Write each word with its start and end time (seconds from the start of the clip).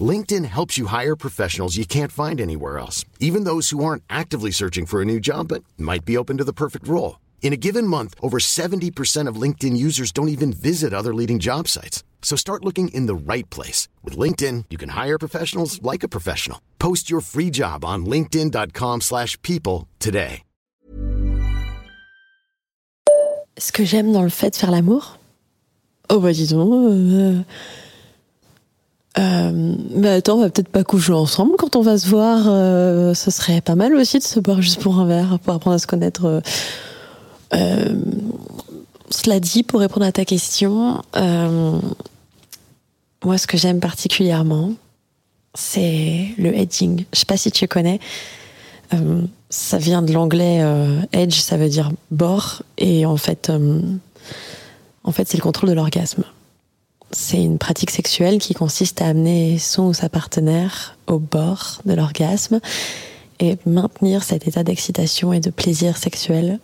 LinkedIn 0.00 0.44
helps 0.44 0.78
you 0.78 0.86
hire 0.86 1.16
professionals 1.16 1.76
you 1.76 1.84
can't 1.84 2.12
find 2.12 2.40
anywhere 2.40 2.78
else, 2.78 3.04
even 3.18 3.42
those 3.42 3.70
who 3.70 3.82
aren't 3.82 4.04
actively 4.08 4.52
searching 4.52 4.86
for 4.86 5.02
a 5.02 5.04
new 5.04 5.18
job 5.18 5.48
but 5.48 5.64
might 5.76 6.04
be 6.04 6.16
open 6.16 6.36
to 6.38 6.44
the 6.48 6.52
perfect 6.52 6.86
role. 6.86 7.18
In 7.42 7.52
a 7.52 7.56
given 7.56 7.84
month, 7.84 8.14
over 8.22 8.38
70% 8.38 9.26
of 9.26 9.40
LinkedIn 9.42 9.76
users 9.76 10.12
don't 10.12 10.28
even 10.28 10.52
visit 10.52 10.94
other 10.94 11.12
leading 11.12 11.40
job 11.40 11.66
sites. 11.66 12.04
So 12.22 12.36
start 12.36 12.64
looking 12.64 12.94
in 12.94 13.06
the 13.06 13.32
right 13.32 13.48
place. 13.50 13.88
With 14.04 14.16
LinkedIn, 14.16 14.66
you 14.70 14.78
can 14.78 14.90
hire 14.90 15.18
professionals 15.18 15.82
like 15.82 16.04
a 16.04 16.08
professional. 16.08 16.60
Post 16.78 17.10
your 17.10 17.22
free 17.22 17.50
job 17.50 17.84
on 17.84 18.06
linkedin.com 18.06 19.00
slash 19.00 19.36
people 19.42 19.88
today. 19.98 20.42
Ce 23.58 23.72
que 23.72 23.84
j'aime 23.84 24.10
dans 24.10 24.22
le 24.22 24.30
fait 24.30 24.50
de 24.50 24.56
faire 24.56 24.70
l'amour 24.70 25.18
Oh 26.08 26.18
bah 26.18 26.32
dis 26.32 26.48
donc... 26.48 26.72
Euh... 26.72 27.40
euh 27.40 27.42
Euh, 29.18 29.74
mais 29.90 30.08
attends, 30.08 30.36
on 30.36 30.40
va 30.40 30.50
peut-être 30.50 30.68
pas 30.68 30.84
coucher 30.84 31.12
ensemble 31.12 31.56
quand 31.58 31.76
on 31.76 31.82
va 31.82 31.98
se 31.98 32.06
voir. 32.06 32.44
Euh, 32.46 33.14
ce 33.14 33.30
serait 33.30 33.60
pas 33.60 33.74
mal 33.74 33.94
aussi 33.94 34.18
de 34.18 34.24
se 34.24 34.38
boire 34.38 34.62
juste 34.62 34.80
pour 34.80 34.98
un 34.98 35.06
verre, 35.06 35.38
pour 35.40 35.54
apprendre 35.54 35.76
à 35.76 35.78
se 35.78 35.86
connaître. 35.86 36.24
Euh, 36.24 36.40
euh 37.54 37.94
cela 39.12 39.40
dit, 39.40 39.64
pour 39.64 39.80
répondre 39.80 40.06
à 40.06 40.12
ta 40.12 40.24
question, 40.24 41.02
euh, 41.16 41.80
moi, 43.24 43.38
ce 43.38 43.48
que 43.48 43.56
j'aime 43.56 43.80
particulièrement, 43.80 44.74
c'est 45.54 46.28
le 46.38 46.56
edging. 46.56 47.04
Je 47.12 47.18
sais 47.18 47.26
pas 47.26 47.36
si 47.36 47.50
tu 47.50 47.66
connais. 47.66 47.98
Ça 49.48 49.78
vient 49.78 50.02
de 50.02 50.12
l'anglais 50.12 50.64
edge, 51.10 51.40
ça 51.40 51.56
veut 51.56 51.68
dire 51.68 51.90
bord, 52.12 52.62
et 52.78 53.04
en 53.04 53.16
fait, 53.16 53.50
en 55.02 55.10
fait, 55.10 55.28
c'est 55.28 55.38
le 55.38 55.42
contrôle 55.42 55.70
de 55.70 55.74
l'orgasme. 55.74 56.22
C'est 57.12 57.42
une 57.42 57.58
pratique 57.58 57.90
sexuelle 57.90 58.38
qui 58.38 58.54
consiste 58.54 59.02
à 59.02 59.06
amener 59.06 59.58
son 59.58 59.88
ou 59.88 59.94
sa 59.94 60.08
partenaire 60.08 60.96
au 61.06 61.18
bord 61.18 61.80
de 61.84 61.94
l'orgasme 61.94 62.60
et 63.40 63.58
maintenir 63.66 64.22
cet 64.22 64.46
état 64.46 64.62
d'excitation 64.62 65.32
et 65.32 65.40
de 65.40 65.50
plaisir 65.50 65.96
sexuel 65.96 66.60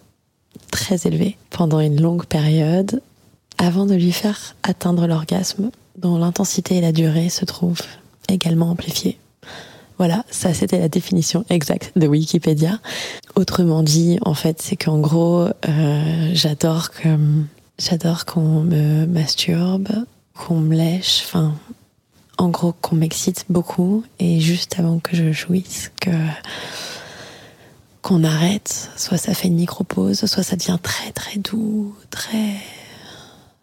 très 0.70 1.06
élevé 1.06 1.36
pendant 1.50 1.80
une 1.80 2.00
longue 2.00 2.26
période 2.26 3.02
avant 3.58 3.86
de 3.86 3.94
lui 3.94 4.12
faire 4.12 4.54
atteindre 4.62 5.06
l'orgasme 5.06 5.70
dont 5.98 6.18
l'intensité 6.18 6.76
et 6.76 6.80
la 6.80 6.92
durée 6.92 7.28
se 7.28 7.44
trouvent 7.44 7.82
également 8.28 8.70
amplifiées. 8.70 9.18
Voilà, 9.98 10.24
ça 10.30 10.52
c'était 10.52 10.78
la 10.78 10.90
définition 10.90 11.44
exacte 11.48 11.92
de 11.96 12.06
Wikipédia. 12.06 12.78
Autrement 13.34 13.82
dit, 13.82 14.18
en 14.22 14.34
fait, 14.34 14.60
c'est 14.60 14.76
qu'en 14.76 14.98
gros, 14.98 15.46
euh, 15.68 16.30
j'adore 16.34 16.90
qu'on 16.92 18.60
me 18.60 19.06
masturbe 19.06 19.88
qu'on 20.36 20.60
me 20.60 20.76
lèche, 20.76 21.22
enfin, 21.24 21.54
en 22.38 22.48
gros, 22.48 22.72
qu'on 22.72 22.96
m'excite 22.96 23.46
beaucoup 23.48 24.04
et 24.18 24.40
juste 24.40 24.78
avant 24.78 24.98
que 24.98 25.16
je 25.16 25.32
jouisse, 25.32 25.90
que 26.00 26.10
qu'on 28.02 28.22
arrête, 28.22 28.90
soit 28.96 29.18
ça 29.18 29.34
fait 29.34 29.48
une 29.48 29.56
micro-pause, 29.56 30.26
soit 30.26 30.44
ça 30.44 30.54
devient 30.54 30.78
très 30.80 31.10
très 31.10 31.38
doux, 31.38 31.92
très 32.10 32.54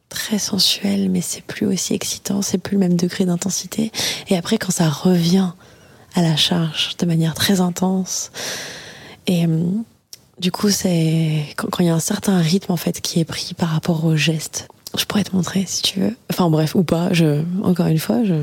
très 0.10 0.38
sensuel, 0.38 1.10
mais 1.10 1.22
c'est 1.22 1.42
plus 1.42 1.66
aussi 1.66 1.94
excitant, 1.94 2.42
c'est 2.42 2.58
plus 2.58 2.74
le 2.74 2.80
même 2.80 2.98
degré 2.98 3.26
d'intensité. 3.26 3.92
Et 4.28 4.36
après, 4.36 4.58
quand 4.58 4.72
ça 4.72 4.90
revient 4.90 5.52
à 6.14 6.22
la 6.22 6.36
charge 6.36 6.98
de 6.98 7.06
manière 7.06 7.34
très 7.36 7.62
intense, 7.62 8.32
et 9.28 9.46
hum, 9.46 9.84
du 10.40 10.52
coup, 10.52 10.70
c'est 10.70 11.46
quand 11.56 11.80
il 11.80 11.86
y 11.86 11.90
a 11.90 11.96
un 11.96 12.00
certain 12.00 12.40
rythme 12.40 12.72
en 12.72 12.78
fait 12.78 13.00
qui 13.00 13.20
est 13.22 13.26
pris 13.26 13.54
par 13.54 13.70
rapport 13.70 14.04
au 14.04 14.16
geste 14.18 14.68
je 14.98 15.06
pourrais 15.06 15.24
te 15.24 15.36
montrer 15.36 15.66
si 15.66 15.82
tu 15.82 16.00
veux. 16.00 16.16
Enfin 16.30 16.50
bref, 16.50 16.76
ou 16.76 16.84
pas. 16.84 17.12
Je, 17.14 17.44
encore 17.64 17.88
une 17.88 18.00
fois, 18.00 18.24
je. 18.24 18.36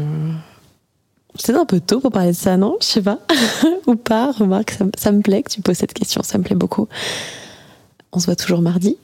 C'est 1.37 1.55
un 1.55 1.65
peu 1.65 1.81
tôt 1.81 2.01
pour 2.01 2.11
parler 2.11 2.33
de 2.33 2.37
ça, 2.37 2.57
non? 2.57 2.77
Je 2.81 2.87
sais 2.87 3.03
pas. 3.03 3.21
ou 3.87 3.95
pas. 3.95 4.33
Remarque, 4.33 4.73
ça, 4.73 4.85
ça 4.97 5.13
me 5.13 5.23
plaît 5.23 5.43
que 5.43 5.51
tu 5.51 5.61
poses 5.61 5.77
cette 5.79 5.95
question. 5.95 6.23
Ça 6.23 6.39
me 6.39 6.43
plaît 6.43 6.57
beaucoup. 6.57 6.89
On 8.13 8.19
se 8.19 8.27
voit 8.27 8.37
toujours 8.37 8.63
mardi. 8.63 8.97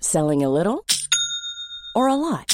Selling 0.00 0.44
a 0.44 0.48
little 0.48 0.80
or 1.96 2.08
a 2.08 2.16
lot? 2.16 2.53